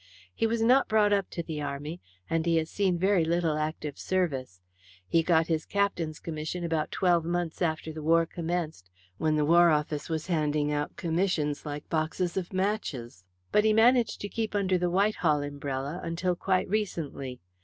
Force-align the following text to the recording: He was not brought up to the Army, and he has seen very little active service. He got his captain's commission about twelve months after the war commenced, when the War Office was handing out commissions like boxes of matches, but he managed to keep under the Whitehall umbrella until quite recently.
He 0.33 0.47
was 0.47 0.63
not 0.63 0.87
brought 0.89 1.13
up 1.13 1.29
to 1.29 1.43
the 1.43 1.61
Army, 1.61 2.01
and 2.27 2.47
he 2.47 2.55
has 2.57 2.71
seen 2.71 2.97
very 2.97 3.23
little 3.23 3.55
active 3.59 3.99
service. 3.99 4.59
He 5.07 5.21
got 5.21 5.45
his 5.45 5.63
captain's 5.63 6.19
commission 6.19 6.63
about 6.63 6.89
twelve 6.89 7.23
months 7.23 7.61
after 7.61 7.93
the 7.93 8.01
war 8.01 8.25
commenced, 8.25 8.89
when 9.19 9.35
the 9.35 9.45
War 9.45 9.69
Office 9.69 10.09
was 10.09 10.25
handing 10.25 10.71
out 10.71 10.95
commissions 10.95 11.67
like 11.67 11.87
boxes 11.87 12.35
of 12.35 12.51
matches, 12.51 13.23
but 13.51 13.63
he 13.63 13.73
managed 13.73 14.19
to 14.21 14.27
keep 14.27 14.55
under 14.55 14.79
the 14.79 14.89
Whitehall 14.89 15.43
umbrella 15.43 15.99
until 16.03 16.35
quite 16.35 16.67
recently. 16.67 17.39